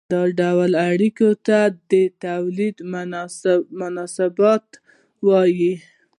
دې 0.11 0.23
ډول 0.39 0.71
اړیکو 0.89 1.29
ته 1.47 1.59
د 1.91 1.93
تولید 2.25 2.75
مناسبات 3.81 4.67
وايي. 5.27 5.73